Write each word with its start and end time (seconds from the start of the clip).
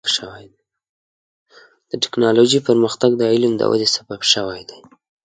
د 1.89 1.91
ټکنالوجۍ 2.03 2.59
پرمختګ 2.67 3.11
د 3.17 3.23
علم 3.33 3.53
د 3.57 3.63
ودې 3.71 3.87
سبب 3.95 4.21
شوی 4.31 4.61
دی. 4.69 4.79